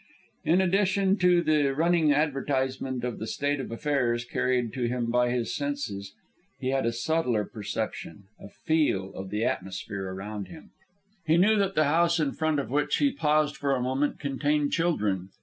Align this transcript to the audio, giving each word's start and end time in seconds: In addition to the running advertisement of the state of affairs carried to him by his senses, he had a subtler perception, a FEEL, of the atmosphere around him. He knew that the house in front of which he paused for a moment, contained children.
In 0.43 0.61
addition 0.61 1.15
to 1.17 1.43
the 1.43 1.75
running 1.75 2.11
advertisement 2.11 3.03
of 3.03 3.19
the 3.19 3.27
state 3.27 3.59
of 3.59 3.71
affairs 3.71 4.25
carried 4.25 4.73
to 4.73 4.87
him 4.87 5.11
by 5.11 5.29
his 5.29 5.55
senses, 5.55 6.15
he 6.59 6.69
had 6.69 6.87
a 6.87 6.91
subtler 6.91 7.45
perception, 7.45 8.23
a 8.39 8.49
FEEL, 8.49 9.13
of 9.13 9.29
the 9.29 9.45
atmosphere 9.45 10.09
around 10.11 10.47
him. 10.47 10.71
He 11.27 11.37
knew 11.37 11.55
that 11.57 11.75
the 11.75 11.83
house 11.83 12.19
in 12.19 12.31
front 12.31 12.59
of 12.59 12.71
which 12.71 12.97
he 12.97 13.11
paused 13.11 13.55
for 13.57 13.75
a 13.75 13.79
moment, 13.83 14.19
contained 14.19 14.71
children. 14.71 15.29